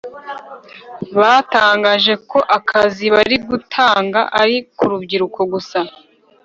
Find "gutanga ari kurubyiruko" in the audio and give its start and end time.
3.49-5.39